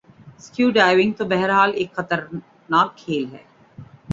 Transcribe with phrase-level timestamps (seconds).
[0.37, 2.19] اسک diving تو بہر حال ایک خطر
[2.97, 3.43] کھیل ہے